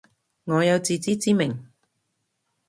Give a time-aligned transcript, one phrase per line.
[0.45, 1.69] 我有自知之明